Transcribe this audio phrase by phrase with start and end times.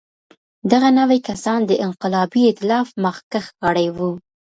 [0.71, 4.11] دغه نوي کسان د انقلابي اېتلاف مخکښ غړي وو.